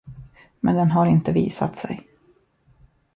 Men 0.59 0.75
den 0.75 0.91
har 0.91 1.05
inte 1.05 1.31
visat 1.31 1.75
sig. 1.77 2.07